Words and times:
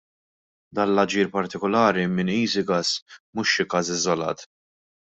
Dan 0.79 0.89
l-aġir 0.95 1.29
partikolari 1.35 2.05
minn 2.15 2.33
Easygas 2.41 2.89
mhux 3.33 3.49
xi 3.55 3.63
każ 3.71 3.85
iżolat. 3.99 4.39